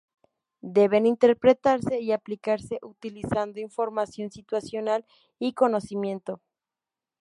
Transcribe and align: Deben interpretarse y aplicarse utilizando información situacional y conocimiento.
Deben 0.77 1.05
interpretarse 1.05 1.99
y 1.99 2.11
aplicarse 2.11 2.79
utilizando 2.81 3.59
información 3.59 4.31
situacional 4.31 5.05
y 5.37 5.53
conocimiento. 5.53 6.41